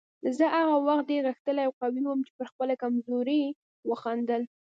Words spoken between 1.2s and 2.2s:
غښتلی او قوي وم